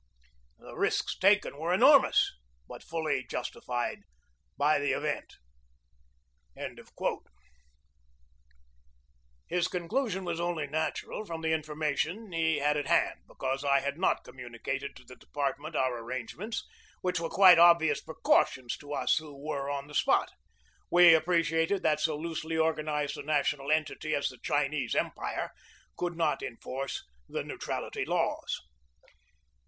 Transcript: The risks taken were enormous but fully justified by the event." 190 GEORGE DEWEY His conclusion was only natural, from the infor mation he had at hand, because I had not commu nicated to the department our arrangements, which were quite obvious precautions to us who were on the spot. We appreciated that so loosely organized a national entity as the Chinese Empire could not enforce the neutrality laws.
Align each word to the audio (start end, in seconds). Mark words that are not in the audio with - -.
The 0.57 0.75
risks 0.75 1.15
taken 1.15 1.59
were 1.59 1.71
enormous 1.71 2.33
but 2.67 2.81
fully 2.81 3.23
justified 3.29 4.01
by 4.57 4.79
the 4.79 4.93
event." 4.93 5.35
190 6.55 6.81
GEORGE 6.81 6.97
DEWEY 6.97 7.31
His 9.45 9.67
conclusion 9.67 10.23
was 10.23 10.39
only 10.39 10.65
natural, 10.65 11.23
from 11.23 11.41
the 11.41 11.49
infor 11.51 11.75
mation 11.77 12.35
he 12.35 12.57
had 12.57 12.77
at 12.77 12.87
hand, 12.87 13.19
because 13.27 13.63
I 13.63 13.81
had 13.81 13.99
not 13.99 14.25
commu 14.25 14.47
nicated 14.49 14.95
to 14.95 15.03
the 15.05 15.15
department 15.15 15.75
our 15.75 15.99
arrangements, 15.99 16.67
which 17.01 17.19
were 17.19 17.29
quite 17.29 17.59
obvious 17.59 18.01
precautions 18.01 18.75
to 18.77 18.93
us 18.93 19.19
who 19.19 19.37
were 19.37 19.69
on 19.69 19.85
the 19.85 19.93
spot. 19.93 20.31
We 20.89 21.13
appreciated 21.13 21.83
that 21.83 21.99
so 21.99 22.17
loosely 22.17 22.57
organized 22.57 23.17
a 23.17 23.23
national 23.23 23.71
entity 23.71 24.15
as 24.15 24.29
the 24.29 24.39
Chinese 24.39 24.95
Empire 24.95 25.51
could 25.95 26.17
not 26.17 26.41
enforce 26.41 27.03
the 27.29 27.43
neutrality 27.43 28.03
laws. 28.03 28.59